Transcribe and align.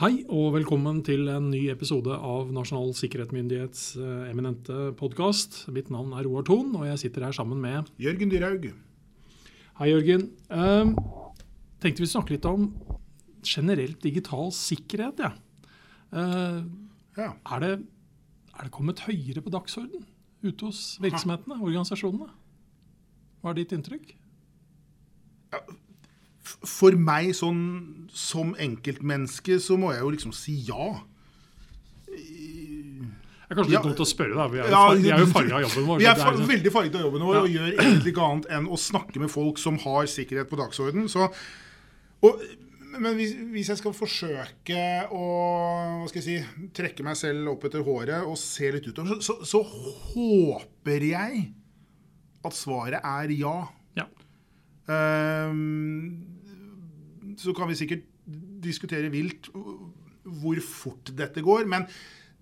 Hei 0.00 0.22
og 0.32 0.54
velkommen 0.54 1.02
til 1.04 1.26
en 1.28 1.50
ny 1.52 1.66
episode 1.72 2.14
av 2.14 2.48
Nasjonal 2.56 2.94
sikkerhetsmyndighets 2.96 3.82
eh, 4.00 4.30
eminente 4.30 4.76
podkast. 4.96 5.58
Mitt 5.76 5.90
navn 5.92 6.14
er 6.16 6.24
Roar 6.24 6.46
Thon, 6.48 6.70
og 6.78 6.86
jeg 6.88 7.02
sitter 7.02 7.26
her 7.26 7.36
sammen 7.36 7.60
med 7.60 7.90
Jørgen 8.00 8.32
Dyrhaug. 8.32 8.70
Hei, 9.80 9.90
Jørgen. 9.90 10.24
Uh, 10.48 10.94
tenkte 11.84 12.04
vi 12.04 12.08
snakke 12.08 12.34
litt 12.36 12.48
om 12.48 12.70
generelt 13.44 14.00
digital 14.04 14.48
sikkerhet. 14.56 15.20
Ja. 15.24 15.34
Uh, 16.12 16.62
Ja. 17.18 17.34
er, 17.52 17.60
det, 17.60 17.70
er 18.56 18.64
det 18.68 18.72
kommet 18.72 19.02
høyere 19.04 19.42
på 19.44 19.52
dagsorden 19.52 20.06
ute 20.40 20.64
hos 20.70 20.96
virksomhetene, 21.04 21.58
organisasjonene? 21.60 22.30
Hva 23.42 23.52
er 23.52 23.58
ditt 23.60 23.74
inntrykk? 23.76 24.14
F- 25.52 25.74
For 26.66 26.96
meg 26.98 27.32
sånn, 27.38 28.08
som 28.12 28.54
enkeltmenneske 28.58 29.58
så 29.62 29.76
må 29.80 29.92
jeg 29.94 30.02
jo 30.04 30.12
liksom 30.16 30.34
si 30.36 30.56
ja. 30.68 30.90
Det 33.50 33.56
er 33.56 33.58
kanskje 33.58 33.72
litt 33.72 33.78
Ja, 33.80 33.82
dumt 33.82 34.00
å 34.04 34.06
spørre, 34.06 34.36
da. 34.38 34.46
Vi 34.50 34.60
er 34.60 34.68
jo, 34.68 34.70
Ja, 34.70 35.16
er 35.16 35.24
jo 35.24 35.30
farga 35.32 35.56
av 35.58 35.64
jobben 35.64 35.86
vår. 35.88 35.98
Vi 35.98 36.06
er 36.06 36.14
fa 36.14 36.30
liksom- 36.30 36.50
veldig 36.52 36.72
farga 36.72 36.98
av 37.00 37.04
jobben 37.06 37.22
vår 37.26 37.34
Ja. 37.34 37.40
og 37.42 37.48
gjør 37.50 37.70
egentlig 37.80 38.12
ikke 38.14 38.26
annet 38.30 38.46
enn 38.50 38.66
å 38.68 38.78
snakke 38.78 39.18
med 39.18 39.30
folk 39.30 39.58
som 39.58 39.78
har 39.78 40.06
sikkerhet 40.06 40.48
på 40.48 40.56
dagsorden. 40.60 41.08
Så, 41.10 41.32
og, 42.22 42.40
men 42.98 43.16
hvis, 43.16 43.34
hvis 43.34 43.68
jeg 43.68 43.78
skal 43.78 43.92
forsøke 43.92 45.10
å 45.10 46.06
skal 46.08 46.22
jeg 46.22 46.28
si, 46.28 46.68
trekke 46.72 47.02
meg 47.02 47.16
selv 47.16 47.48
opp 47.48 47.64
etter 47.64 47.82
håret 47.82 48.24
og 48.26 48.38
se 48.38 48.70
litt 48.70 48.86
utover, 48.86 49.20
så, 49.20 49.42
så, 49.42 49.44
så 49.44 49.62
håper 49.64 51.00
jeg 51.10 51.54
at 52.44 52.52
svaret 52.54 53.02
er 53.02 53.30
ja. 53.34 53.68
ja. 53.96 54.06
Så 57.40 57.54
kan 57.56 57.70
vi 57.70 57.78
sikkert 57.78 58.06
diskutere 58.64 59.10
vilt 59.12 59.48
hvor 59.50 60.60
fort 60.64 61.12
dette 61.16 61.42
går. 61.44 61.68
Men 61.70 61.86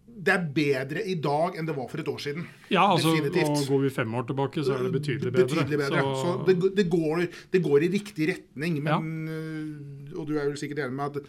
det 0.09 0.33
er 0.34 0.47
bedre 0.55 1.03
i 1.06 1.14
dag 1.23 1.59
enn 1.59 1.69
det 1.69 1.75
var 1.77 1.89
for 1.91 2.03
et 2.03 2.09
år 2.11 2.23
siden. 2.23 2.47
ja, 2.73 2.83
altså 2.91 3.12
Definitivt. 3.14 3.50
og 3.53 3.67
går 3.70 3.83
vi 3.86 3.91
fem 3.95 4.14
år 4.19 4.25
tilbake, 4.31 4.64
så 4.67 4.75
er 4.75 4.86
det 4.89 4.95
betydelig 4.97 5.33
bedre. 5.33 5.45
Betydelig 5.47 5.78
bedre. 5.84 6.00
Så, 6.03 6.23
Så, 6.23 6.33
det, 6.48 6.77
det, 6.77 6.86
går, 6.91 7.27
det 7.53 7.62
går 7.62 7.84
i 7.86 7.91
riktig 7.92 8.31
retning. 8.33 8.81
Men, 8.83 9.12
ja. 9.28 10.17
Og 10.19 10.27
du 10.27 10.34
er 10.39 10.48
vel 10.48 10.58
sikkert 10.58 10.86
enig 10.86 10.97
med 10.98 11.20
at 11.20 11.28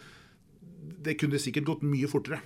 det 1.04 1.18
kunne 1.20 1.38
sikkert 1.40 1.68
gått 1.68 1.84
mye 1.86 2.08
fortere. 2.10 2.40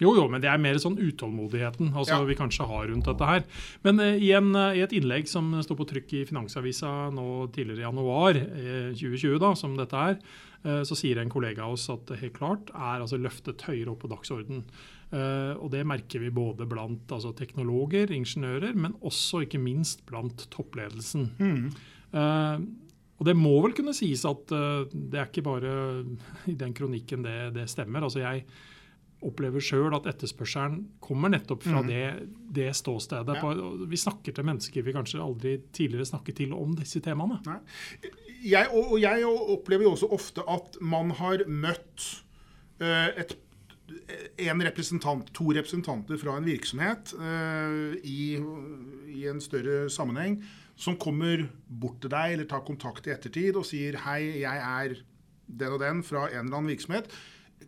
Jo, 0.00 0.14
jo, 0.16 0.24
men 0.32 0.40
det 0.40 0.48
er 0.48 0.60
mer 0.60 0.78
sånn 0.80 0.96
utålmodigheten 0.96 1.90
altså 1.92 2.22
Ja. 2.22 2.24
vi 2.24 2.34
kanskje 2.38 2.64
har 2.64 2.86
rundt 2.88 3.04
dette 3.04 3.26
her. 3.28 3.42
Men 3.84 4.00
uh, 4.00 4.16
i, 4.16 4.30
en, 4.32 4.54
eh, 4.56 4.78
i 4.78 4.80
et 4.80 4.94
innlegg 4.96 5.28
som 5.28 5.52
står 5.60 5.76
på 5.76 5.88
trykk 5.92 6.14
i 6.16 6.24
Finansavisa 6.24 7.10
nå 7.12 7.50
tidligere 7.52 7.82
i 7.82 7.84
januar 7.84 8.38
uh, 8.40 8.94
2020, 8.96 9.36
da, 9.38 9.52
som 9.54 9.76
dette 9.76 9.92
er, 9.92 10.16
eh, 10.16 10.49
så 10.60 10.96
sier 10.98 11.16
en 11.16 11.30
kollega 11.32 11.64
av 11.64 11.72
oss 11.72 11.86
at 11.88 12.02
det 12.10 12.18
helt 12.20 12.34
klart 12.36 12.68
er 12.74 13.00
altså 13.00 13.16
løftet 13.16 13.62
høyere 13.64 13.94
opp 13.94 14.02
på 14.02 14.10
dagsorden. 14.12 14.66
Eh, 15.10 15.54
og 15.58 15.72
det 15.74 15.82
merker 15.88 16.22
vi 16.22 16.30
både 16.34 16.66
blant 16.70 17.10
altså, 17.10 17.32
teknologer, 17.34 18.12
ingeniører, 18.14 18.76
men 18.78 18.94
også 19.06 19.44
ikke 19.46 19.62
minst 19.62 20.04
blant 20.06 20.46
toppledelsen. 20.54 21.30
Eh, 22.14 22.66
og 23.20 23.26
det 23.28 23.36
må 23.36 23.56
vel 23.64 23.74
kunne 23.76 23.94
sies 23.96 24.22
at 24.28 24.54
eh, 24.54 24.84
det 24.92 25.18
er 25.18 25.30
ikke 25.30 25.46
bare 25.48 25.72
i 26.52 26.58
den 26.58 26.76
kronikken 26.76 27.26
det, 27.26 27.38
det 27.58 27.66
stemmer. 27.72 28.06
Altså 28.06 28.22
jeg 28.22 28.46
opplever 29.26 29.60
sjøl 29.60 29.92
at 29.92 30.06
etterspørselen 30.08 30.78
kommer 31.04 31.28
nettopp 31.28 31.66
fra 31.66 31.82
det, 31.84 32.04
det 32.48 32.70
ståstedet. 32.78 33.34
Ja. 33.36 33.42
På, 33.42 33.74
vi 33.90 33.98
snakker 34.00 34.32
til 34.32 34.46
mennesker 34.48 34.86
vi 34.86 34.94
kanskje 34.96 35.20
aldri 35.20 35.58
tidligere 35.76 36.08
snakket 36.08 36.38
til 36.40 36.54
om 36.56 36.72
disse 36.78 37.02
temaene. 37.04 37.42
Nei. 37.44 37.58
Jeg, 38.40 38.70
og, 38.72 38.96
jeg 39.00 39.26
opplever 39.26 39.84
jo 39.84 39.94
også 39.94 40.08
ofte 40.16 40.44
at 40.48 40.78
man 40.80 41.12
har 41.18 41.44
møtt 41.48 42.06
eh, 42.80 43.20
et, 43.20 43.34
en 44.46 44.64
representant, 44.64 45.28
to 45.36 45.50
representanter 45.56 46.20
fra 46.20 46.38
en 46.38 46.48
virksomhet 46.48 47.14
eh, 47.18 47.98
i, 48.06 48.22
i 49.12 49.26
en 49.30 49.42
større 49.44 49.90
sammenheng, 49.92 50.40
som 50.80 50.96
kommer 51.00 51.44
bort 51.68 52.00
til 52.00 52.12
deg 52.12 52.36
eller 52.36 52.48
tar 52.48 52.64
kontakt 52.64 53.08
i 53.08 53.14
ettertid 53.14 53.58
og 53.60 53.68
sier 53.68 53.98
hei, 54.06 54.22
jeg 54.40 54.64
er 54.64 54.96
den 55.50 55.76
og 55.76 55.82
den 55.82 56.04
fra 56.06 56.28
en 56.30 56.46
eller 56.46 56.60
annen 56.60 56.72
virksomhet. 56.72 57.10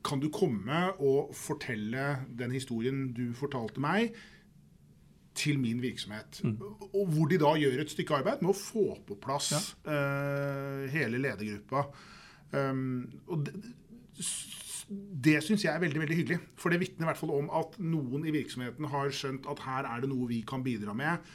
Kan 0.06 0.22
du 0.22 0.30
komme 0.32 0.86
og 0.98 1.34
fortelle 1.36 2.22
den 2.38 2.54
historien 2.54 3.10
du 3.14 3.28
fortalte 3.36 3.82
meg, 3.82 4.16
til 5.34 5.60
min 5.60 5.82
virksomhet. 5.82 6.40
Og 6.92 7.06
hvor 7.12 7.30
de 7.30 7.38
da 7.40 7.52
gjør 7.58 7.82
et 7.82 7.92
stykke 7.92 8.18
arbeid 8.20 8.42
med 8.42 8.52
å 8.52 8.58
få 8.58 8.86
på 9.06 9.18
plass 9.22 9.52
eh, 9.84 10.88
hele 10.92 11.20
ledergruppa. 11.22 11.86
Um, 12.52 13.08
og 13.32 13.46
det, 13.46 13.54
det 15.24 15.38
syns 15.44 15.64
jeg 15.64 15.72
er 15.72 15.80
veldig 15.80 16.02
veldig 16.02 16.18
hyggelig. 16.18 16.40
For 16.60 16.72
det 16.72 16.82
vitner 16.82 17.06
i 17.06 17.10
hvert 17.10 17.20
fall 17.20 17.32
om 17.36 17.48
at 17.62 17.78
noen 17.80 18.26
i 18.28 18.34
virksomheten 18.34 18.90
har 18.92 19.14
skjønt 19.14 19.48
at 19.48 19.64
her 19.64 19.88
er 19.88 20.04
det 20.04 20.12
noe 20.12 20.28
vi 20.30 20.42
kan 20.46 20.64
bidra 20.64 20.96
med 20.96 21.32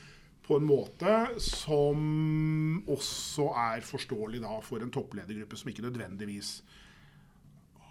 på 0.48 0.56
en 0.62 0.68
måte 0.68 1.14
som 1.44 2.84
også 2.88 3.50
er 3.60 3.84
forståelig 3.84 4.40
da 4.46 4.54
for 4.64 4.84
en 4.84 4.94
toppledergruppe 4.96 5.60
som 5.60 5.72
ikke 5.72 5.84
nødvendigvis 5.84 6.62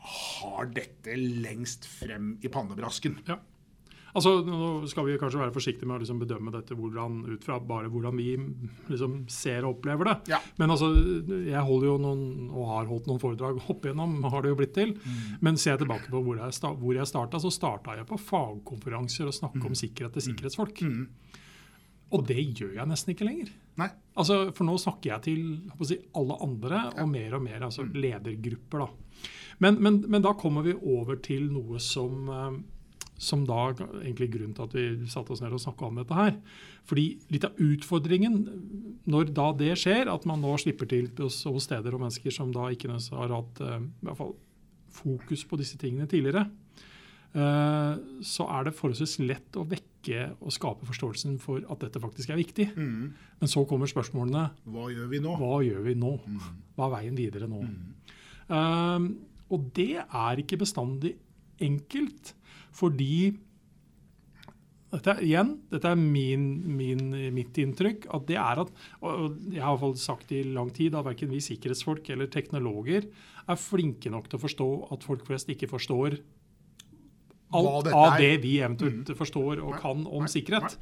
har 0.06 0.70
dette 0.72 1.16
lengst 1.18 1.84
frem 1.90 2.36
i 2.40 2.50
pannebrasken. 2.52 3.18
Ja. 3.28 3.40
Altså, 4.16 4.32
Nå 4.47 4.88
skal 4.88 5.06
vi 5.09 5.19
kanskje 5.21 5.43
være 5.43 5.53
forsiktige 5.54 5.88
med 5.88 5.99
å 5.99 6.03
liksom 6.03 6.21
bedømme 6.22 6.53
dette 6.54 6.77
hvordan, 6.78 7.19
ut 7.28 7.44
fra 7.44 7.59
bare 7.60 7.91
hvordan 7.93 8.16
vi 8.16 8.31
liksom 8.88 9.19
ser 9.32 9.66
og 9.66 9.77
opplever 9.77 10.09
det. 10.09 10.16
Ja. 10.32 10.41
Men 10.60 10.72
altså, 10.72 10.88
jeg 11.44 11.65
holder 11.69 11.91
jo 11.91 11.97
noen, 12.00 12.22
og 12.49 12.71
har 12.72 12.88
holdt 12.88 13.10
noen 13.10 13.21
foredrag 13.22 13.60
opp 13.60 13.84
igjennom, 13.84 14.16
har 14.32 14.44
det 14.44 14.54
jo 14.54 14.60
blitt 14.62 14.75
til. 14.77 14.94
Men 15.44 15.60
ser 15.60 15.75
jeg 15.75 15.84
tilbake 15.84 16.12
på 16.12 16.22
hvor 16.25 16.41
jeg, 16.41 16.56
hvor 16.81 16.97
jeg 16.97 17.10
starta, 17.12 17.43
så 17.43 17.53
starta 17.53 17.99
jeg 17.99 18.09
på 18.09 18.21
fagkonferanser 18.21 19.28
og 19.28 19.37
snakke 19.37 19.65
om 19.69 19.77
sikkerhet 19.77 20.16
til 20.16 20.31
sikkerhetsfolk. 20.31 20.83
Og 22.15 22.22
det 22.28 22.38
gjør 22.54 22.77
jeg 22.78 22.88
nesten 22.88 23.12
ikke 23.12 23.27
lenger. 23.27 23.50
Nei. 23.81 23.88
Altså, 24.16 24.47
For 24.56 24.65
nå 24.69 24.77
snakker 24.81 25.12
jeg 25.12 25.25
til 25.27 25.43
si, 25.84 25.98
alle 26.16 26.38
andre 26.44 26.87
og 27.03 27.10
mer 27.10 27.37
og 27.37 27.44
mer 27.44 27.66
altså 27.66 27.84
ledergrupper. 27.84 28.87
da. 28.87 29.27
Men, 29.65 29.78
men, 29.83 29.98
men 30.09 30.25
da 30.25 30.34
kommer 30.38 30.65
vi 30.66 30.75
over 30.77 31.19
til 31.25 31.48
noe 31.53 31.81
som, 31.83 32.28
eh, 32.31 32.59
som 33.19 33.44
da 33.49 33.71
egentlig 34.03 34.28
grunnen 34.34 34.54
til 34.56 34.66
at 34.66 34.75
vi 34.77 35.09
satte 35.10 35.32
oss 35.32 35.43
ned 35.43 35.54
og 35.56 35.62
snakka 35.62 35.88
om 35.88 36.00
dette 36.00 36.16
her. 36.16 36.34
Fordi 36.88 37.06
litt 37.32 37.47
av 37.49 37.60
utfordringen 37.62 38.38
når 39.09 39.32
da 39.37 39.50
det 39.56 39.72
skjer, 39.81 40.10
at 40.12 40.27
man 40.28 40.43
nå 40.44 40.53
slipper 40.60 40.88
til 40.91 41.09
hos, 41.21 41.43
hos 41.49 41.69
steder 41.69 41.97
og 41.97 42.04
mennesker 42.04 42.34
som 42.34 42.53
da 42.54 42.69
ikke 42.75 42.93
har 42.93 43.34
hatt 43.34 43.62
eh, 43.65 43.81
i 43.81 44.06
hvert 44.09 44.21
fall 44.21 44.37
fokus 44.97 45.44
på 45.49 45.59
disse 45.60 45.78
tingene 45.81 46.09
tidligere, 46.10 46.47
eh, 47.37 47.93
så 48.25 48.49
er 48.53 48.69
det 48.69 48.77
forholdsvis 48.77 49.19
lett 49.25 49.59
å 49.59 49.66
vekke 49.69 49.94
og 50.38 50.54
skape 50.54 50.87
forståelsen 50.87 51.41
for 51.43 51.65
at 51.66 51.81
dette 51.83 52.03
faktisk 52.03 52.31
er 52.31 52.38
viktig. 52.38 52.69
Men 52.77 53.50
så 53.50 53.65
kommer 53.69 53.91
spørsmålene 53.91 54.48
Hva 54.71 54.91
gjør 54.93 55.09
vi 55.10 55.22
nå? 55.25 55.33
hva 55.41 55.56
gjør 55.66 55.83
vi 55.88 55.97
nå? 55.98 56.12
Hva 56.77 56.87
er 56.87 56.93
veien 56.98 57.19
videre 57.19 57.48
nå? 57.50 57.65
Um, 58.47 59.09
og 59.50 59.71
det 59.75 59.97
er 59.98 60.43
ikke 60.43 60.60
bestandig 60.60 61.16
enkelt, 61.62 62.34
fordi 62.76 63.34
dette 64.97 65.16
igjen, 65.26 65.50
dette 65.72 65.91
er 65.91 65.98
min, 65.98 66.44
min, 66.78 67.09
mitt 67.34 67.59
inntrykk. 67.60 68.06
at 68.14 68.28
det 68.28 68.37
er 68.41 68.62
at, 68.62 68.70
og 69.03 69.34
Jeg 69.53 69.60
har 69.60 69.75
i 69.75 69.76
hvert 69.76 69.82
fall 69.82 69.97
sagt 70.00 70.31
i 70.32 70.44
lang 70.47 70.70
tid 70.72 70.94
at 70.97 71.04
verken 71.04 71.28
vi 71.32 71.42
sikkerhetsfolk 71.42 72.06
eller 72.15 72.31
teknologer 72.32 73.09
er 73.47 73.60
flinke 73.60 74.09
nok 74.15 74.31
til 74.31 74.38
å 74.38 74.44
forstå 74.47 74.69
at 74.94 75.04
folk 75.04 75.26
flest 75.26 75.50
ikke 75.53 75.69
forstår 75.69 76.16
alt 77.56 77.86
av 77.94 78.16
det 78.19 78.41
vi 78.42 78.56
eventuelt 78.59 79.10
forstår 79.16 79.60
og 79.62 79.76
kan 79.78 80.00
om 80.10 80.25
sikkerhet. 80.31 80.75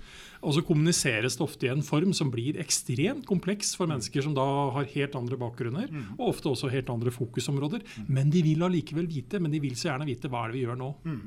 Og 0.43 0.55
så 0.57 0.63
kommuniseres 0.65 1.37
det 1.37 1.45
ofte 1.45 1.67
i 1.69 1.73
en 1.73 1.85
form 1.85 2.15
som 2.17 2.31
blir 2.33 2.57
ekstremt 2.63 3.27
kompleks 3.29 3.75
for 3.77 3.91
mennesker 3.91 4.25
som 4.25 4.33
da 4.37 4.47
har 4.73 4.89
helt 4.95 5.15
andre 5.19 5.37
bakgrunner, 5.41 5.91
Mm. 5.93 6.15
og 6.19 6.31
ofte 6.33 6.49
også 6.49 6.71
helt 6.73 6.89
andre 6.89 7.11
fokusområder. 7.13 7.83
Men 8.09 8.31
de 8.31 8.41
vil 8.43 8.63
allikevel 8.65 9.07
vite, 9.07 9.41
men 9.41 9.51
de 9.53 9.61
vil 9.61 9.77
så 9.77 9.91
gjerne 9.93 10.07
vite 10.09 10.29
hva 10.33 10.45
er 10.47 10.53
det 10.53 10.61
vi 10.61 10.65
gjør 10.65 10.79
nå. 10.81 10.95
Mm. 11.05 11.21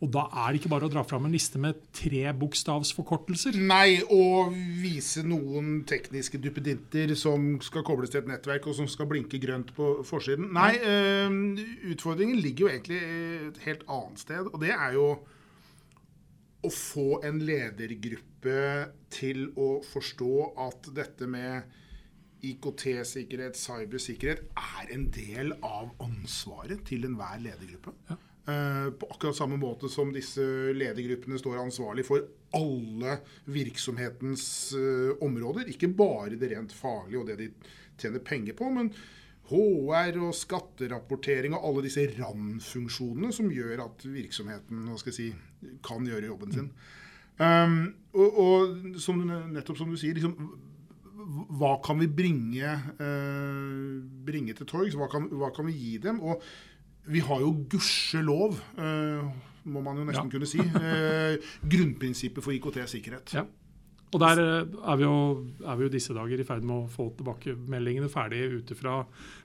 Og 0.00 0.08
da 0.14 0.22
er 0.32 0.52
det 0.54 0.62
ikke 0.62 0.70
bare 0.72 0.88
å 0.88 0.92
dra 0.92 1.02
fram 1.04 1.26
en 1.28 1.34
liste 1.34 1.60
med 1.60 1.76
trebokstavsforkortelser. 1.98 3.58
Nei, 3.60 4.00
og 4.08 4.54
vise 4.80 5.20
noen 5.26 5.82
tekniske 5.88 6.40
duppedinter 6.40 7.12
som 7.20 7.58
skal 7.64 7.84
kobles 7.84 8.12
til 8.12 8.22
et 8.22 8.30
nettverk, 8.30 8.70
og 8.70 8.78
som 8.78 8.88
skal 8.88 9.10
blinke 9.10 9.40
grønt 9.42 9.74
på 9.76 9.90
forsiden. 10.08 10.48
Nei, 10.56 10.72
eh, 10.80 11.28
utfordringen 11.92 12.40
ligger 12.40 12.66
jo 12.66 12.72
egentlig 12.72 13.02
et 13.50 13.60
helt 13.66 13.84
annet 13.92 14.24
sted, 14.24 14.48
og 14.48 14.56
det 14.64 14.72
er 14.72 14.96
jo 14.96 15.10
å 16.60 16.70
få 16.72 17.20
en 17.24 17.38
ledergruppe 17.44 18.56
til 19.12 19.46
å 19.60 19.68
forstå 19.84 20.32
at 20.64 20.90
dette 20.96 21.28
med 21.28 21.76
IKT-sikkerhet, 22.40 23.56
cybersikkerhet, 23.60 24.48
er 24.56 24.96
en 24.96 25.06
del 25.12 25.52
av 25.60 25.92
ansvaret 26.00 26.80
til 26.88 27.04
enhver 27.08 27.40
ledergruppe. 27.44 27.92
Eh, 28.08 28.29
på 28.46 29.08
akkurat 29.10 29.36
samme 29.36 29.58
måte 29.60 29.90
som 29.92 30.12
disse 30.14 30.42
ledergruppene 30.74 31.38
står 31.38 31.60
ansvarlig 31.60 32.06
for 32.08 32.24
alle 32.56 33.18
virksomhetens 33.50 34.44
eh, 34.78 35.12
områder. 35.24 35.68
Ikke 35.70 35.90
bare 35.92 36.38
det 36.40 36.52
rent 36.54 36.74
faglige 36.74 37.20
og 37.20 37.28
det 37.30 37.38
de 37.40 37.50
tjener 38.00 38.24
penger 38.24 38.56
på, 38.58 38.70
men 38.74 38.92
HR 39.50 40.18
og 40.22 40.34
skatterapportering 40.38 41.56
og 41.56 41.66
alle 41.66 41.84
disse 41.88 42.06
randfunksjonene 42.14 43.32
som 43.34 43.50
gjør 43.50 43.84
at 43.88 44.04
virksomheten 44.06 44.90
si, 45.10 45.30
kan 45.86 46.06
gjøre 46.06 46.30
jobben 46.30 46.54
sin. 46.54 46.72
Um, 47.40 47.78
og, 48.14 48.38
og 48.42 49.00
som, 49.00 49.22
nettopp 49.24 49.80
som 49.80 49.90
du 49.90 49.98
sier, 49.98 50.14
liksom, 50.14 50.36
hva 51.58 51.72
kan 51.84 51.98
vi 52.00 52.08
bringe, 52.10 52.74
uh, 53.00 53.98
bringe 54.26 54.54
til 54.56 54.68
torgs? 54.70 54.96
Hva, 54.98 55.08
hva, 55.08 55.50
kan 55.56 55.66
vi 55.68 55.76
gi 55.76 55.94
dem? 56.04 56.20
Og 56.22 56.44
vi 57.10 57.22
har 57.26 57.40
jo 57.42 57.54
gudskjelov, 57.70 58.58
uh, 58.78 59.30
må 59.70 59.82
man 59.84 60.00
jo 60.00 60.06
nesten 60.08 60.28
ja. 60.28 60.32
kunne 60.32 60.48
si, 60.48 60.60
uh, 60.62 61.52
grunnprinsippet 61.72 62.44
for 62.44 62.54
IKT-sikkerhet. 62.56 63.34
Ja. 63.36 63.46
Og 64.10 64.18
der 64.18 64.40
eh, 64.42 64.78
er 64.90 64.98
vi, 64.98 65.06
jo, 65.06 65.16
er 65.62 65.78
vi 65.78 65.86
jo 65.86 65.92
disse 65.92 66.14
dager 66.16 66.40
i 66.42 66.46
ferd 66.46 66.64
med 66.66 66.74
å 66.74 66.90
få 66.90 67.10
tilbakemeldingene 67.18 68.10
ferdig 68.10 68.42
ute 68.58 68.76
fra 68.78 69.00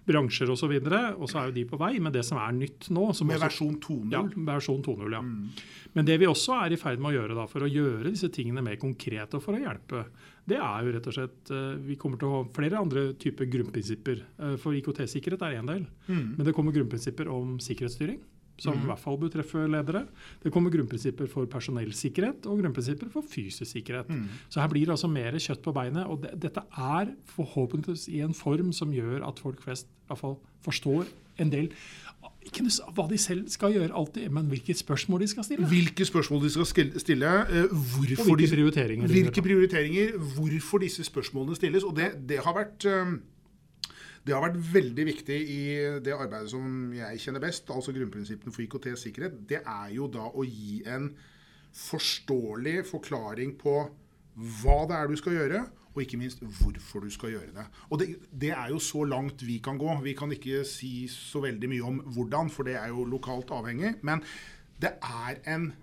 bransjer 0.05 0.49
osv. 0.53 0.73
Og, 0.79 0.95
og 1.19 1.29
så 1.29 1.41
er 1.41 1.49
jo 1.49 1.55
de 1.59 1.65
på 1.69 1.79
vei 1.81 1.93
med 2.01 2.15
det 2.17 2.25
som 2.25 2.39
er 2.41 2.55
nytt 2.57 2.89
nå. 2.89 3.07
med 3.11 3.37
også, 3.37 3.41
versjon 3.45 3.75
2.0? 3.83 4.13
Ja. 4.15 4.23
versjon 4.49 4.81
2.0, 4.85 5.05
ja. 5.13 5.21
Mm. 5.21 5.49
Men 5.95 6.09
det 6.09 6.17
vi 6.21 6.29
også 6.29 6.57
er 6.63 6.73
i 6.73 6.79
ferd 6.81 7.01
med 7.01 7.13
å 7.13 7.17
gjøre 7.19 7.37
da, 7.37 7.47
for 7.51 7.65
å 7.65 7.71
gjøre 7.71 8.09
disse 8.09 8.31
tingene 8.33 8.65
mer 8.65 8.79
konkrete 8.81 9.37
og 9.37 9.45
for 9.45 9.57
å 9.57 9.61
hjelpe, 9.61 10.07
det 10.45 10.57
er 10.61 10.85
jo 10.85 10.93
rett 10.93 11.07
og 11.09 11.15
slett 11.15 11.49
eh, 11.53 11.77
Vi 11.87 11.95
kommer 11.97 12.19
til 12.21 12.29
å 12.29 12.35
ha 12.35 12.41
flere 12.53 12.77
andre 12.81 13.07
typer 13.21 13.49
grunnprinsipper. 13.49 14.21
Eh, 14.37 14.55
for 14.61 14.77
IKT-sikkerhet 14.77 15.45
er 15.45 15.59
én 15.61 15.69
del. 15.69 15.85
Mm. 16.09 16.25
Men 16.37 16.47
det 16.47 16.53
kommer 16.57 16.73
grunnprinsipper 16.73 17.29
om 17.33 17.57
sikkerhetsstyring 17.61 18.19
som 18.61 18.75
mm. 18.75 18.85
i 18.85 18.89
hvert 18.91 19.01
fall 19.01 19.19
bør 19.19 19.33
treffe 19.33 19.65
ledere. 19.67 20.05
Det 20.43 20.51
kommer 20.53 20.73
grunnprinsipper 20.73 21.27
for 21.31 21.49
personellsikkerhet 21.51 22.47
og 22.49 22.61
grunnprinsipper 22.61 23.11
for 23.11 23.25
fysisk 23.27 23.71
sikkerhet. 23.71 24.09
Mm. 24.09 24.29
Så 24.49 24.63
her 24.63 24.71
blir 24.71 24.87
det 24.87 24.95
altså 24.95 25.11
mer 25.11 25.35
kjøtt 25.35 25.63
på 25.65 25.75
beinet. 25.75 26.07
Og 26.07 26.23
det, 26.23 26.33
dette 26.47 26.63
er 26.71 27.11
forhåpentligvis 27.35 28.07
i 28.15 28.23
en 28.25 28.35
form 28.37 28.71
som 28.75 28.95
gjør 28.95 29.27
at 29.27 29.41
folk 29.43 29.61
flest 29.65 29.89
i 29.91 30.09
hvert 30.11 30.21
fall 30.21 30.39
forstår 30.65 31.07
en 31.41 31.51
del 31.51 31.71
ikke 32.45 32.63
hva 32.93 33.05
de 33.09 33.17
selv 33.17 33.47
skal 33.49 33.73
gjøre 33.73 33.93
alltid, 33.97 34.29
men 34.33 34.49
hvilke 34.51 34.73
spørsmål 34.77 35.23
de 35.23 35.27
skal 35.31 35.45
stille. 35.47 35.67
Hvilke 35.69 36.05
spørsmål 36.05 36.43
de 36.43 36.51
skal 36.53 36.67
stille, 37.01 37.31
eh, 37.49 37.71
hvorfor 37.71 38.21
og 38.21 38.37
hvilke 38.37 38.55
prioriteringer. 38.55 39.07
Hvilke 39.07 39.41
prioriteringer, 39.41 40.17
hvorfor 40.37 40.83
disse 40.83 41.03
spørsmålene 41.03 41.57
stilles. 41.57 41.83
Og 41.83 41.95
det, 41.97 42.11
det 42.29 42.39
har 42.45 42.53
vært 42.53 42.85
eh, 42.85 43.15
det 44.25 44.33
har 44.33 44.41
vært 44.41 44.57
veldig 44.73 45.05
viktig 45.05 45.35
i 45.53 45.61
det 46.01 46.13
arbeidet 46.15 46.49
som 46.49 46.89
jeg 46.95 47.21
kjenner 47.21 47.43
best, 47.43 47.69
altså 47.69 47.93
grunnprinsippene 47.93 48.53
for 48.53 48.63
IKT-sikkerhet. 48.65 49.37
Det 49.49 49.59
er 49.61 49.91
jo 49.93 50.07
da 50.09 50.25
å 50.33 50.45
gi 50.47 50.79
en 50.89 51.11
forståelig 51.75 52.79
forklaring 52.89 53.53
på 53.59 53.75
hva 54.35 54.77
det 54.89 54.97
er 54.97 55.11
du 55.11 55.19
skal 55.19 55.37
gjøre, 55.37 55.61
og 55.95 56.01
ikke 56.03 56.19
minst 56.19 56.41
hvorfor 56.41 57.05
du 57.05 57.11
skal 57.13 57.35
gjøre 57.35 57.53
det. 57.55 57.65
Og 57.93 58.01
det, 58.01 58.07
det, 58.33 58.51
er 58.51 58.73
jo 58.73 58.81
så 58.83 59.05
langt 59.07 59.45
vi 59.45 59.59
kan 59.63 59.77
gå. 59.79 59.93
Vi 60.03 60.15
kan 60.17 60.33
ikke 60.33 60.65
si 60.67 61.05
så 61.11 61.39
veldig 61.45 61.69
mye 61.71 61.85
om 61.87 62.01
hvordan, 62.17 62.49
for 62.51 62.67
det 62.67 62.75
er 62.81 62.89
jo 62.91 63.05
lokalt 63.07 63.53
avhengig. 63.55 63.93
Men 64.03 64.23
det 64.81 64.97
er 64.99 65.41
en 65.55 65.73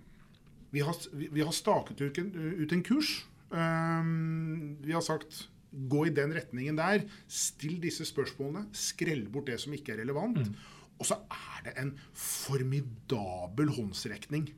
Vi 0.73 0.81
har, 0.81 0.97
vi 1.13 1.41
har 1.41 1.53
staket 1.53 2.01
ut 2.01 2.19
en, 2.19 2.29
ut 2.63 2.73
en 2.73 2.83
kurs. 2.83 3.27
Um, 3.51 4.79
vi 4.81 4.93
har 4.93 5.03
sagt 5.05 5.51
gå 5.73 6.07
i 6.09 6.15
den 6.15 6.35
retningen 6.37 6.79
der. 6.79 7.05
Still 7.31 7.79
disse 7.83 8.07
spørsmålene. 8.09 8.69
Skrell 8.77 9.27
bort 9.33 9.51
det 9.51 9.61
som 9.63 9.75
ikke 9.77 9.97
er 9.97 10.03
relevant. 10.05 10.41
Mm. 10.47 10.81
Og 11.01 11.09
så 11.09 11.19
er 11.33 11.63
det 11.67 11.77
en 11.81 11.95
formidabel 12.15 13.73
håndsrekning. 13.75 14.51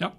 Ja. 0.00 0.12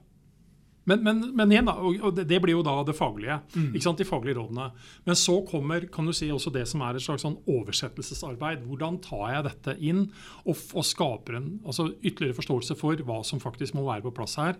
Men, 0.90 1.04
men, 1.06 1.20
men 1.38 1.52
igjen 1.54 1.70
da, 1.70 1.76
og 1.78 2.18
det 2.18 2.40
blir 2.42 2.56
jo 2.56 2.64
da 2.66 2.74
det 2.88 2.96
faglige. 2.98 3.38
Mm. 3.54 3.70
ikke 3.70 3.86
sant, 3.86 4.02
De 4.02 4.08
faglige 4.08 4.40
rådene. 4.40 4.72
Men 5.06 5.20
så 5.20 5.38
kommer 5.48 5.86
kan 5.94 6.10
du 6.10 6.14
si, 6.18 6.32
også 6.34 6.54
det 6.54 6.66
som 6.70 6.82
er 6.86 6.98
et 6.98 7.06
slags 7.06 7.24
sånn 7.26 7.38
oversettelsesarbeid. 7.46 8.66
Hvordan 8.68 9.00
tar 9.06 9.28
jeg 9.36 9.48
dette 9.48 9.78
inn 9.78 10.08
og, 10.44 10.56
og 10.58 10.88
skaper 10.88 11.38
en 11.38 11.52
altså 11.62 11.92
ytterligere 12.02 12.40
forståelse 12.42 12.78
for 12.80 13.06
hva 13.08 13.22
som 13.28 13.44
faktisk 13.44 13.78
må 13.78 13.86
være 13.88 14.08
på 14.08 14.16
plass 14.18 14.40
her, 14.42 14.58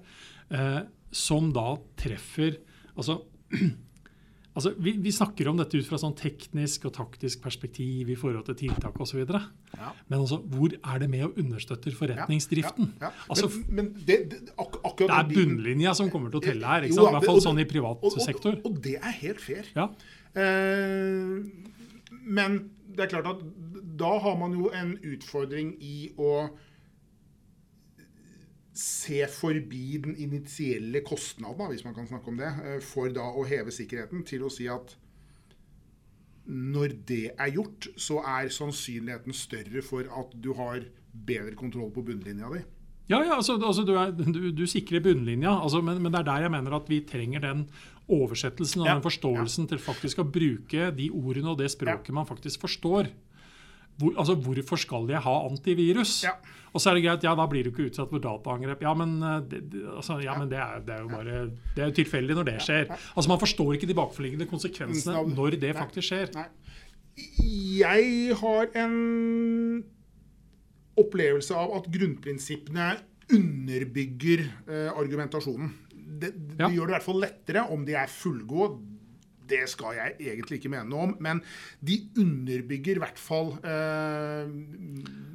eh, 0.54 0.84
som 1.12 1.50
da 1.56 1.74
treffer 2.00 2.62
altså 2.94 3.24
Altså, 4.52 4.74
vi, 4.84 4.92
vi, 5.00 5.12
snakker 5.16 5.48
om 5.48 5.60
dette 5.62 5.80
ut 5.80 5.88
fra 5.88 5.98
sånn 6.02 6.16
teknisk 6.20 6.90
og 6.90 6.96
taktisk 6.98 7.40
perspektiv 7.44 8.10
i 8.12 8.18
forhold 8.20 8.44
til 8.50 8.58
tiltak 8.66 8.98
osv. 9.00 9.22
Ja. 9.24 9.92
Men 10.12 10.18
altså, 10.18 10.42
hvor 10.52 10.74
er 10.76 11.00
det 11.00 11.08
med 11.14 11.24
å 11.30 11.32
understøtte 11.40 11.94
forretningsdriften? 11.96 12.90
Ja, 13.00 13.14
ja, 13.14 13.28
altså, 13.32 13.48
men, 13.70 13.78
men 13.78 13.92
det, 14.08 14.18
det, 14.34 14.42
ak 14.60 14.76
det, 15.00 15.08
er 15.08 15.30
bunnlinja 15.32 15.96
som 15.96 16.12
kommer 16.12 16.34
til 16.34 16.42
å 16.42 16.46
telle 16.50 16.74
her. 16.74 16.90
I 16.90 16.92
hvert 16.92 17.30
fall 17.30 17.40
sånn 17.44 17.64
i 17.64 17.68
privat 17.70 18.04
og, 18.04 18.18
sektor. 18.20 18.58
Og, 18.60 18.74
og, 18.74 18.82
det 18.84 18.98
er 19.00 19.16
helt 19.22 19.40
fair. 19.44 19.72
Eh, 20.36 21.40
men 22.28 22.60
det 22.92 23.06
er 23.06 23.14
klart 23.16 23.32
at 23.32 23.48
da 24.02 24.12
har 24.20 24.36
man 24.40 24.58
jo 24.58 24.68
en 24.76 24.98
utfordring 25.14 25.78
i 25.80 26.12
å 26.20 26.50
se 28.74 29.26
forbi 29.28 30.00
den 30.04 30.16
initielle 30.16 31.02
kostnaden, 31.04 31.68
hvis 31.72 31.84
man 31.84 31.96
kan 31.96 32.08
snakke 32.08 32.32
om 32.32 32.38
det, 32.40 32.52
eh, 32.64 32.80
for 32.84 33.12
da 33.12 33.28
å 33.36 33.46
heve 33.48 33.72
sikkerheten, 33.72 34.24
til 34.28 34.48
å 34.48 34.52
si 34.52 34.68
at 34.72 34.96
når 36.52 36.96
det 37.08 37.32
er 37.38 37.52
gjort, 37.54 37.88
så 38.00 38.22
er 38.26 38.52
sannsynligheten 38.52 39.36
større 39.36 39.84
for 39.86 40.08
at 40.08 40.34
du 40.42 40.54
har 40.58 40.84
bedre 41.12 41.56
kontroll 41.56 41.92
på 41.94 42.04
bunnlinja 42.06 42.50
di. 42.54 42.62
Ja, 43.12 43.20
ja 43.26 43.36
altså, 43.36 43.58
altså 43.60 43.84
du, 43.84 43.94
er, 44.00 44.12
du, 44.12 44.52
du, 44.56 44.66
sikrer 44.70 45.04
bunnlinja, 45.04 45.52
altså, 45.52 45.82
men, 45.84 46.02
men, 46.02 46.12
det 46.12 46.22
er 46.22 46.30
der 46.30 46.46
jeg 46.48 46.54
mener 46.54 46.78
at 46.78 46.88
vi 46.90 47.02
trenger 47.08 47.44
den 47.44 47.66
oversettelsen 48.12 48.84
og 48.84 48.88
ja, 48.88 48.96
den 48.96 49.04
forståelsen 49.06 49.68
ja. 49.68 49.74
til 49.74 49.84
faktisk 49.84 50.24
å 50.24 50.28
bruke 50.28 50.90
de 50.96 51.10
ordene 51.12 51.52
og 51.54 51.60
det 51.62 51.70
språket 51.74 52.16
man 52.16 52.28
faktisk 52.28 52.64
forstår. 52.66 53.12
Hvor, 54.02 54.16
altså, 54.18 54.36
hvorfor 54.36 54.82
skal 54.82 55.10
jeg 55.12 55.22
ha 55.24 55.36
antivirus? 55.48 56.24
Ja. 56.26 56.36
Og 56.72 56.80
så 56.80 56.92
er 56.92 56.98
det 56.98 57.04
greit, 57.04 57.26
ja, 57.28 57.34
da 57.36 57.46
blir 57.52 57.68
du 57.68 57.72
ikke 57.74 57.90
utsatt 57.90 58.12
for 58.12 58.24
dataangrep. 58.24 58.84
Ja, 58.86 58.94
men, 58.98 59.18
eh, 59.28 59.40
det, 59.52 59.62
altså, 59.92 60.20
ja, 60.24 60.38
men 60.40 60.50
det, 60.52 60.60
er, 60.64 60.84
det, 60.88 60.96
er, 60.96 61.02
jo 61.04 61.12
bare 61.12 61.42
Det 61.76 61.84
er 61.84 61.92
jo 61.92 61.98
tilfeldig 62.00 62.38
når 62.40 62.48
det 62.48 62.58
skjer. 62.64 62.86
Altså, 62.92 63.28
Man 63.32 63.42
forstår 63.42 63.76
ikke 63.76 63.90
de 63.92 63.98
bakforliggende 63.98 64.48
konsekvensene 64.50 65.26
når 65.36 65.60
det 65.62 65.74
faktisk 65.78 66.08
skjer. 66.14 66.32
Jeg 67.82 68.38
har 68.40 68.72
en 68.80 68.96
opplevelse 71.02 71.56
av 71.56 71.76
at 71.80 71.88
grunnprinsippene 71.92 72.88
underbygger 73.32 74.46
eh, 74.48 74.90
argumentasjonen. 74.96 75.74
Det, 75.92 76.32
det 76.36 76.60
ja. 76.60 76.70
gjør 76.72 76.88
det 76.88 76.92
i 76.92 76.96
hvert 76.98 77.08
fall 77.08 77.22
lettere 77.24 77.68
om 77.74 77.84
de 77.88 77.96
er 78.00 78.12
fullgode 78.12 78.80
det 79.52 79.62
skal 79.72 79.98
jeg 80.00 80.16
egentlig 80.32 80.62
ikke 80.62 80.72
mene 80.74 80.90
noe 80.92 81.10
om. 81.10 81.16
Men 81.24 81.44
de 81.84 82.00
underbygger 82.22 83.00
i 83.00 83.04
hvert 83.04 83.22
fall 83.22 83.54
eh, 83.68 84.50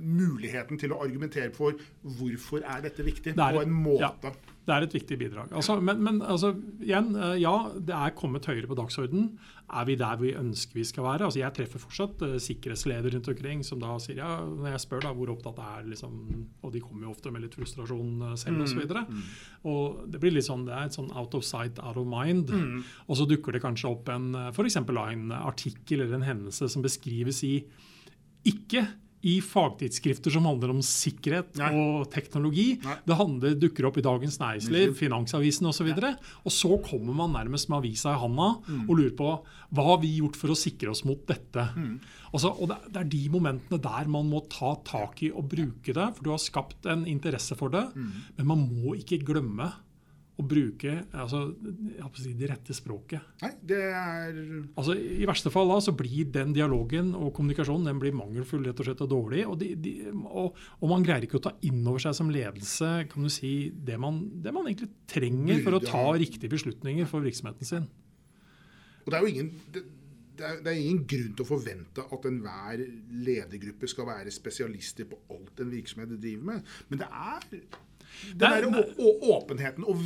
muligheten 0.02 0.80
til 0.80 0.94
å 0.96 1.00
argumentere 1.04 1.52
for 1.56 1.78
hvorfor 2.18 2.64
er 2.64 2.84
dette 2.88 3.06
viktig, 3.06 3.36
på 3.36 3.62
en 3.62 3.74
måte. 3.86 4.32
Ja. 4.32 4.54
Det 4.66 4.74
er 4.74 4.82
et 4.82 4.94
viktig 4.96 5.16
bidrag. 5.20 5.52
Altså, 5.54 5.76
men, 5.78 6.00
men 6.02 6.16
altså, 6.26 6.50
igjen, 6.82 7.12
eh, 7.14 7.36
ja, 7.38 7.54
det 7.78 7.94
er 7.94 8.14
kommet 8.18 8.48
høyere 8.50 8.66
på 8.66 8.78
dagsordenen. 8.78 9.28
Er 9.78 9.86
vi 9.86 9.94
der 9.98 10.18
vi 10.18 10.32
ønsker 10.38 10.80
vi 10.80 10.86
skal 10.86 11.06
være? 11.06 11.28
Altså, 11.28 11.38
jeg 11.38 11.54
treffer 11.54 11.82
fortsatt 11.82 12.24
uh, 12.26 12.34
sikkerhetsledere 12.42 13.14
rundt 13.14 13.30
omkring 13.30 13.62
som 13.66 13.80
da 13.82 13.94
sier 14.02 14.18
ja, 14.20 14.30
når 14.42 14.72
jeg 14.72 14.82
spør 14.82 15.06
da, 15.06 15.14
hvor 15.14 15.30
opptatt 15.34 15.58
det 15.58 15.68
er 15.70 15.88
liksom, 15.92 16.18
Og 16.66 16.74
de 16.74 16.82
kommer 16.82 17.06
jo 17.06 17.14
ofte 17.14 17.32
med 17.34 17.46
litt 17.46 17.54
frustrasjon 17.58 18.26
uh, 18.26 18.34
selv 18.38 18.58
mm, 18.58 18.66
osv. 18.66 18.82
Og, 18.82 19.14
mm. 19.14 19.24
og 19.70 20.04
det 20.10 20.22
blir 20.22 20.34
litt 20.34 20.50
sånn, 20.50 20.66
det 20.66 20.74
er 20.74 20.90
et 20.90 20.98
sånn 20.98 21.14
out 21.14 21.38
of 21.38 21.46
sight, 21.46 21.78
out 21.82 22.02
of 22.02 22.10
mind. 22.10 22.50
Mm. 22.50 22.82
Og 23.06 23.22
så 23.22 23.30
dukker 23.30 23.54
det 23.54 23.62
kanskje 23.62 23.90
opp 23.90 24.10
en, 24.14 24.32
for 24.54 24.66
en 24.66 25.34
artikkel 25.38 26.02
eller 26.02 26.18
en 26.18 26.30
hendelse 26.30 26.70
som 26.70 26.82
beskrives 26.82 27.44
i 27.46 27.60
ikke 28.46 28.84
i 29.26 29.38
fagtidsskrifter 29.42 30.30
som 30.34 30.44
handler 30.46 30.74
om 30.74 30.82
sikkerhet 30.84 31.56
Nei. 31.58 31.70
og 31.74 32.10
teknologi. 32.12 32.66
Nei. 32.84 32.96
Det 33.08 33.16
handler, 33.18 33.56
dukker 33.58 33.88
opp 33.88 33.96
i 33.98 34.04
Dagens 34.04 34.38
Næringsliv, 34.42 34.92
Finansavisen 34.98 35.70
osv. 35.70 35.88
Og, 35.88 36.02
så 36.02 36.12
og 36.44 36.54
så 36.54 36.78
kommer 36.84 37.16
man 37.16 37.34
nærmest 37.34 37.70
med 37.72 37.80
avisa 37.80 38.14
i 38.14 38.20
handa 38.20 38.52
mm. 38.66 38.84
og 38.84 38.92
lurer 38.94 39.16
på 39.18 39.30
hva 39.76 39.86
har 39.88 39.98
vi 40.04 40.12
gjort 40.20 40.38
for 40.38 40.52
å 40.52 40.58
sikre 40.58 40.92
oss 40.92 41.02
mot 41.08 41.24
dette. 41.28 41.64
Mm. 41.74 41.96
Altså, 42.32 42.52
og 42.52 42.70
det, 42.70 42.78
det, 42.90 43.02
er 43.02 43.10
de 43.16 43.22
momentene 43.32 43.80
der 43.82 44.12
man 44.12 44.28
må 44.30 44.44
ta 44.52 44.76
tak 44.86 45.24
i 45.26 45.32
og 45.32 45.48
bruke 45.50 45.96
det. 45.96 46.06
For 46.16 46.26
du 46.26 46.32
har 46.34 46.42
skapt 46.42 46.86
en 46.92 47.06
interesse 47.10 47.58
for 47.58 47.72
det. 47.72 47.86
Mm. 47.96 48.12
Men 48.38 48.50
man 48.52 48.64
må 48.68 48.94
ikke 49.00 49.22
glemme 49.26 49.72
å 50.36 50.44
bruke 50.44 50.92
altså, 51.16 51.40
si, 52.20 52.34
det 52.36 52.50
rette 52.50 52.74
språket. 52.76 53.24
Nei, 53.40 53.50
det 53.64 53.78
er... 53.88 54.36
Altså, 54.76 54.92
I 54.96 55.24
verste 55.28 55.52
fall 55.52 55.70
da, 55.72 55.78
så 55.80 55.94
blir 55.96 56.28
den 56.32 56.52
dialogen 56.56 57.14
og 57.16 57.30
kommunikasjonen 57.36 57.88
den 57.88 58.02
blir 58.02 58.16
mangelfull 58.16 58.66
rett 58.66 58.82
og 58.82 58.88
slett 58.88 59.00
og 59.06 59.10
dårlig. 59.14 59.46
Og, 59.48 59.56
de, 59.62 59.70
de, 59.80 59.94
og, 60.12 60.58
og, 60.76 60.86
man 60.92 61.06
greier 61.06 61.24
ikke 61.24 61.40
å 61.40 61.46
ta 61.48 61.54
inn 61.64 61.80
over 61.86 62.04
seg 62.04 62.18
som 62.18 62.32
ledelse 62.32 62.90
kan 63.08 63.24
du 63.24 63.32
si, 63.32 63.54
det 63.72 63.96
man, 64.02 64.20
det 64.44 64.52
man 64.52 64.68
egentlig 64.68 64.90
trenger 65.08 65.64
for 65.64 65.78
å 65.78 65.84
ta 65.84 66.04
riktige 66.20 66.52
beslutninger 66.52 67.08
for 67.08 67.24
virksomheten 67.24 67.70
sin. 67.70 67.88
Og 69.06 69.12
det 69.12 69.18
er 69.18 69.24
jo 69.24 69.32
ingen... 69.32 69.54
Det, 69.72 69.86
det 70.36 70.44
er, 70.44 70.58
det 70.60 70.68
er, 70.68 70.78
ingen 70.82 71.04
grunn 71.08 71.32
til 71.32 71.46
å 71.46 71.48
forvente 71.48 72.02
at 72.12 72.26
enhver 72.28 72.82
ledergruppe 73.24 73.88
skal 73.88 74.10
være 74.10 74.34
spesialister 74.34 75.08
på 75.08 75.16
alt 75.32 75.62
en 75.64 75.70
virksomhet 75.72 76.12
driver 76.12 76.50
med. 76.50 76.74
Men 76.90 77.00
det 77.00 77.08
er 77.08 77.62
den 78.34 78.72
der 78.72 78.90
åpenheten 79.36 79.86
og 79.86 80.00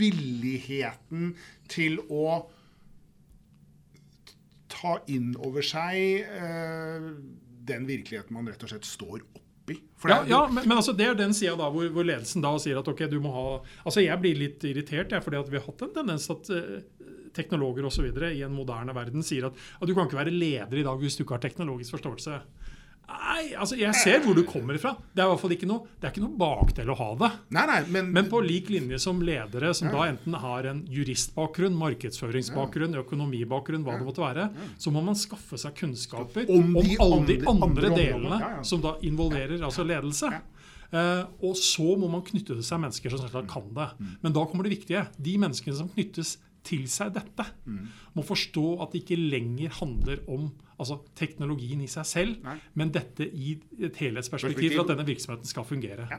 villigheten 0.00 1.34
til 1.70 2.00
å 2.08 2.42
ta 4.72 4.96
inn 5.12 5.34
over 5.38 5.64
seg 5.64 6.26
eh, 6.26 7.08
den 7.68 7.86
virkeligheten 7.86 8.34
man 8.34 8.48
rett 8.50 8.62
og 8.64 8.72
slett 8.72 8.88
står 8.88 9.20
oppi. 9.22 9.78
For 10.00 10.10
Ja, 10.10 10.22
ja 10.26 10.40
men, 10.50 10.64
men 10.66 10.78
altså 10.78 10.94
det 10.96 11.06
er 11.06 11.18
den 11.18 11.34
sida 11.36 11.68
hvor, 11.70 11.86
hvor 11.94 12.06
ledelsen 12.06 12.42
da 12.44 12.54
sier 12.62 12.80
at 12.80 12.88
ok, 12.90 13.04
du 13.10 13.20
må 13.22 13.30
ha 13.36 13.44
Altså 13.84 14.02
Jeg 14.02 14.18
blir 14.22 14.38
litt 14.38 14.64
irritert 14.66 15.14
jeg, 15.14 15.22
fordi 15.22 15.38
at 15.38 15.52
vi 15.52 15.60
har 15.60 15.68
hatt 15.68 15.84
en 15.86 15.94
tendens 16.00 16.26
at 16.32 16.50
eh, 16.56 16.80
teknologer 17.36 17.86
og 17.86 17.94
så 17.94 18.04
videre 18.04 18.32
i 18.34 18.42
en 18.44 18.52
moderne 18.52 18.94
verden 18.96 19.24
sier 19.24 19.48
at, 19.48 19.56
at 19.78 19.88
du 19.88 19.94
kan 19.94 20.08
ikke 20.08 20.20
være 20.20 20.34
leder 20.34 20.80
i 20.80 20.86
dag 20.86 20.98
hvis 21.00 21.16
du 21.18 21.24
ikke 21.24 21.38
har 21.38 21.46
teknologisk 21.46 21.96
forståelse. 21.96 22.40
Nei, 23.12 23.52
altså 23.58 23.76
jeg 23.76 23.94
ser 23.98 24.22
hvor 24.24 24.36
du 24.36 24.42
kommer 24.48 24.78
fra. 24.80 24.92
Det 25.12 25.20
er 25.22 25.26
i 25.26 25.32
hvert 25.32 25.40
fall 25.42 25.54
ikke 25.56 25.68
noe, 25.68 25.88
det 26.00 26.06
er 26.06 26.12
ikke 26.14 26.22
noe 26.24 26.38
bakdel 26.38 26.92
å 26.92 26.96
ha 26.96 27.08
det. 27.20 27.30
Nei, 27.56 27.64
nei, 27.68 27.78
men, 27.94 28.08
Men 28.14 28.28
på 28.30 28.40
lik 28.44 28.70
linje 28.72 29.00
som 29.02 29.20
ledere 29.24 29.72
som 29.76 29.90
da 29.92 30.06
enten 30.08 30.36
har 30.42 30.68
en 30.70 30.84
juristbakgrunn, 30.90 31.76
markedsføringsbakgrunn, 31.80 32.96
økonomibakgrunn, 33.02 33.84
hva 33.86 33.98
det 33.98 34.06
måtte 34.06 34.24
være, 34.24 34.48
så 34.80 34.94
må 34.94 35.02
man 35.04 35.18
skaffe 35.18 35.60
seg 35.60 35.76
kunnskaper 35.82 36.48
Om 36.48 36.76
om, 36.76 36.80
de 36.86 36.96
alle 37.02 37.20
de 37.28 37.38
andre- 37.40 37.52
andre, 37.52 37.68
andre 37.68 37.92
delene. 37.98 38.40
Ja, 38.40 38.52
ja. 38.58 38.62
som 38.72 38.84
da 38.84 38.96
involverer 39.04 39.60
altså 39.60 39.86
ledelse. 39.86 40.32
Uh, 40.92 41.24
og 41.40 41.56
så 41.56 41.94
må 41.96 42.08
man 42.12 42.24
knytte 42.24 42.52
til 42.52 42.64
seg 42.66 42.80
mennesker 42.82 43.14
som 43.16 43.44
kan 43.48 43.68
det. 43.72 43.90
Mm. 43.96 44.16
Men 44.24 44.34
da 44.36 44.46
kommer 44.48 44.68
det 44.68 44.74
viktige. 44.74 45.06
De 45.16 45.38
menneskene 45.40 45.78
som 45.78 45.88
knyttes 45.88 46.36
til 46.64 46.86
seg 46.88 47.12
dette, 47.14 47.44
Mm. 47.66 47.88
må 48.16 48.22
forstå 48.24 48.80
at 48.82 48.92
det 48.92 49.02
ikke 49.04 49.18
lenger 49.18 49.70
handler 49.80 50.20
om 50.28 50.50
altså, 50.78 51.00
teknologien 51.14 51.80
i 51.82 51.86
seg 51.86 52.04
selv, 52.06 52.42
Nei. 52.44 52.56
men 52.74 52.90
dette 52.90 53.26
i 53.26 53.58
et 53.80 53.96
helhetsperspektiv 53.96 54.74
for 54.76 54.82
at 54.82 54.96
denne 54.96 55.06
virksomheten 55.06 55.46
skal 55.46 55.64
fungere. 55.64 56.08
Ja. 56.10 56.18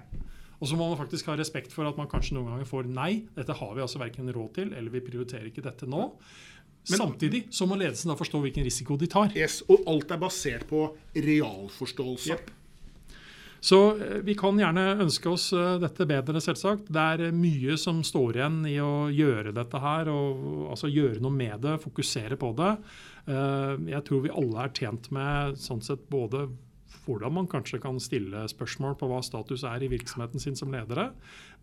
Og 0.61 0.67
så 0.69 0.77
må 0.77 0.87
man 0.87 0.97
faktisk 0.97 1.25
ha 1.27 1.35
respekt 1.35 1.73
for 1.73 1.85
at 1.89 1.97
man 1.97 2.07
kanskje 2.07 2.33
noen 2.37 2.47
ganger 2.53 2.65
får 2.65 2.85
nei. 2.87 3.25
Dette 3.35 3.51
har 3.53 3.73
vi 3.75 3.81
altså 3.81 3.99
verken 3.99 4.31
råd 4.31 4.53
til, 4.53 4.73
eller 4.73 4.89
vi 4.91 5.01
prioriterer 5.01 5.49
ikke 5.51 5.63
dette 5.65 5.85
nå. 5.85 6.11
Samtidig 6.83 7.45
så 7.51 7.65
må 7.67 7.75
ledelsen 7.79 8.11
da 8.11 8.15
forstå 8.19 8.39
hvilken 8.43 8.63
risiko 8.63 8.97
de 8.99 9.07
tar. 9.07 9.31
yes, 9.35 9.61
og 9.69 9.83
alt 9.87 10.11
er 10.11 10.17
basert 10.17 10.67
på 10.67 10.95
realforståelse. 11.15 12.29
Jep. 12.33 12.51
Så 13.63 13.97
eh, 13.97 14.17
vi 14.27 14.35
kan 14.35 14.59
gjerne 14.59 14.97
ønske 15.05 15.31
oss 15.31 15.47
eh, 15.55 15.77
dette 15.79 16.03
bedre, 16.09 16.41
selvsagt. 16.43 16.89
Det 16.91 17.03
er 17.13 17.21
eh, 17.29 17.35
mye 17.35 17.77
som 17.79 18.01
står 18.03 18.41
igjen 18.41 18.57
i 18.67 18.75
å 18.83 19.07
gjøre 19.07 19.53
dette 19.55 19.79
her, 19.79 20.11
og 20.11 20.67
altså 20.73 20.91
gjøre 20.91 21.23
noe 21.23 21.31
med 21.31 21.63
det, 21.63 21.77
fokusere 21.83 22.35
på 22.39 22.51
det. 22.59 22.75
Jeg 23.23 24.03
tror 24.03 24.19
vi 24.25 24.31
alle 24.35 24.65
er 24.65 24.71
tjent 24.75 25.05
med 25.15 25.55
sånn 25.55 25.79
sett 25.79 26.01
både 26.11 26.41
hvordan 27.05 27.31
man 27.37 27.47
kanskje 27.47 27.79
kan 27.83 28.01
stille 28.03 28.41
spørsmål 28.51 28.97
på 28.99 29.07
hva 29.07 29.21
status 29.23 29.63
er 29.67 29.85
i 29.85 29.89
virksomheten 29.91 30.43
sin 30.43 30.59
som 30.59 30.71
ledere, 30.75 31.13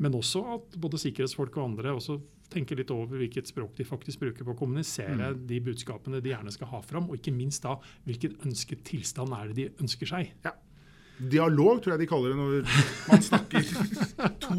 men 0.01 0.17
også 0.17 0.41
at 0.57 0.79
både 0.81 1.01
sikkerhetsfolk 1.05 1.59
og 1.59 1.67
andre 1.67 1.93
også 1.99 2.17
tenker 2.53 2.81
litt 2.81 2.93
over 2.95 3.21
hvilket 3.21 3.53
språk 3.53 3.77
de 3.77 3.85
faktisk 3.89 4.25
bruker 4.25 4.49
på 4.49 4.57
å 4.57 4.59
kommunisere 4.63 5.35
de 5.37 5.61
budskapene 5.69 6.25
de 6.25 6.33
gjerne 6.33 6.57
skal 6.57 6.73
ha 6.73 6.81
fram, 6.81 7.13
og 7.13 7.21
ikke 7.21 7.37
minst 7.37 7.69
da 7.69 7.77
hvilken 8.09 8.41
ønsket 8.49 8.89
tilstand 8.89 9.37
er 9.37 9.53
det 9.53 9.61
de 9.61 9.85
ønsker 9.85 10.15
seg. 10.17 10.33
Ja. 10.49 10.57
Dialog 11.21 11.83
tror 11.83 11.95
jeg 11.97 12.01
de 12.05 12.09
kaller 12.09 12.33
det 12.33 12.39
når 12.39 12.69
man 13.11 13.25
snakker 13.27 13.67
to 14.45 14.57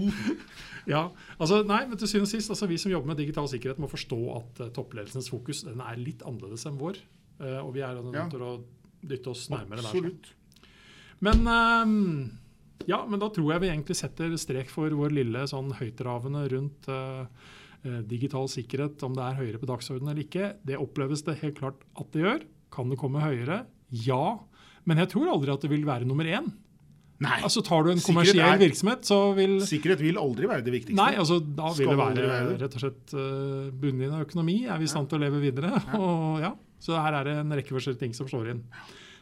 Ja, 0.89 1.03
altså 1.37 1.59
nei, 1.67 1.83
men 1.89 1.97
til 2.01 2.09
syvende 2.09 2.25
og 2.25 2.31
sist, 2.33 2.49
altså 2.53 2.67
Vi 2.69 2.77
som 2.81 2.91
jobber 2.91 3.11
med 3.11 3.19
digital 3.21 3.45
sikkerhet, 3.49 3.79
må 3.81 3.89
forstå 3.89 4.17
at 4.35 4.61
uh, 4.63 4.69
toppledelsens 4.73 5.29
fokus 5.29 5.63
den 5.67 5.81
er 5.85 5.99
litt 6.01 6.23
annerledes 6.25 6.65
enn 6.69 6.79
vår. 6.81 6.97
Uh, 7.41 7.59
og 7.61 7.73
vi 7.75 7.83
er 7.85 7.99
nødt 8.01 8.17
Ja. 8.17 8.27
til 8.33 8.41
å 8.45 8.53
dytte 9.05 9.29
oss 9.33 9.47
nærmere 9.53 9.81
der. 9.85 9.93
sånn. 9.93 10.17
Men 11.21 11.45
uh, 11.45 12.85
ja, 12.89 13.03
men 13.05 13.21
da 13.21 13.29
tror 13.29 13.53
jeg 13.53 13.61
vi 13.61 13.69
egentlig 13.69 13.97
setter 14.01 14.33
strek 14.41 14.73
for 14.73 14.89
vår 14.97 15.13
lille 15.13 15.45
sånn 15.49 15.69
høytravende 15.77 16.47
rundt 16.55 16.89
digital 18.09 18.45
sikkerhet, 18.49 19.01
om 19.05 19.13
det 19.17 19.23
er 19.25 19.37
høyere 19.39 19.57
på 19.61 19.65
dagsordenen 19.69 20.11
eller 20.11 20.25
ikke. 20.25 20.51
Det 20.65 20.77
oppleves 20.77 21.23
det 21.25 21.39
helt 21.41 21.57
klart 21.57 21.79
at 21.97 22.09
det 22.13 22.21
gjør. 22.21 22.43
Kan 22.73 22.89
det 22.93 22.97
komme 23.01 23.21
høyere? 23.23 23.63
Ja. 23.89 24.37
Men 24.89 25.01
jeg 25.03 25.11
tror 25.13 25.29
aldri 25.33 25.53
at 25.53 25.63
det 25.65 25.69
vil 25.71 25.85
være 25.87 26.07
nummer 26.09 26.25
én. 26.25 26.49
Nei, 27.21 27.35
Altså 27.45 27.61
Tar 27.61 27.83
du 27.85 27.91
en 27.91 27.99
kommersiell 28.01 28.41
er- 28.41 28.57
virksomhet, 28.57 29.05
så 29.05 29.17
vil 29.37 29.59
sikkerhet 29.61 29.99
vil 30.01 30.17
aldri 30.17 30.47
være 30.49 30.65
det 30.65 30.73
viktigste. 30.73 30.97
Nei, 30.97 31.11
altså 31.21 31.37
da 31.39 31.69
vil 31.77 31.91
det 31.91 31.97
være 31.99 32.23
være 32.31 32.55
rett 32.63 32.77
og 32.79 32.81
slett 32.81 33.13
uh, 33.13 33.69
bunnlinje 33.77 34.23
økonomi. 34.25 34.55
Er 34.65 34.81
vi 34.81 34.87
i 34.89 34.89
stand 34.89 35.11
til 35.11 35.19
å 35.19 35.21
leve 35.27 35.41
videre? 35.43 35.69
Og 36.01 36.41
ja, 36.41 36.55
Så 36.81 36.97
her 36.97 37.19
er 37.19 37.29
det 37.29 37.35
en 37.43 37.53
rekke 37.53 37.75
forskjellige 37.77 38.01
ting 38.07 38.17
som 38.17 38.25
slår 38.31 38.49
inn. 38.55 38.63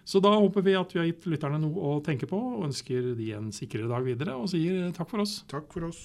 Så 0.08 0.22
da 0.24 0.32
håper 0.32 0.64
vi 0.66 0.78
at 0.80 0.96
vi 0.96 1.02
har 1.02 1.10
gitt 1.12 1.28
lytterne 1.30 1.60
noe 1.62 1.76
å 1.76 2.00
tenke 2.02 2.26
på, 2.26 2.40
og 2.40 2.64
ønsker 2.70 3.12
de 3.20 3.28
en 3.36 3.52
sikrere 3.54 3.92
dag 3.92 4.08
videre, 4.08 4.38
og 4.40 4.48
sier 4.50 4.88
takk 4.96 5.12
for 5.12 5.22
oss. 5.22 5.42
Takk 5.52 5.68
for 5.76 5.90
oss. 5.92 6.00